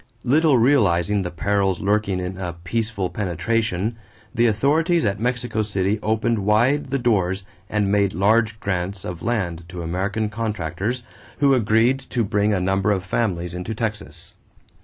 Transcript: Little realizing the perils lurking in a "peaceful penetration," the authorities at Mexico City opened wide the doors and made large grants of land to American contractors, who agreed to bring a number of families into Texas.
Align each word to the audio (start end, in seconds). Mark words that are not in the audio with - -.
Little 0.23 0.57
realizing 0.57 1.21
the 1.21 1.29
perils 1.29 1.79
lurking 1.79 2.19
in 2.19 2.35
a 2.35 2.53
"peaceful 2.63 3.11
penetration," 3.11 3.97
the 4.33 4.47
authorities 4.47 5.05
at 5.05 5.19
Mexico 5.19 5.61
City 5.61 5.99
opened 6.01 6.39
wide 6.39 6.89
the 6.89 6.97
doors 6.97 7.43
and 7.69 7.91
made 7.91 8.11
large 8.13 8.59
grants 8.59 9.05
of 9.05 9.21
land 9.21 9.63
to 9.69 9.83
American 9.83 10.27
contractors, 10.31 11.03
who 11.37 11.53
agreed 11.53 11.99
to 11.99 12.23
bring 12.23 12.51
a 12.51 12.59
number 12.59 12.91
of 12.91 13.03
families 13.03 13.53
into 13.53 13.75
Texas. 13.75 14.33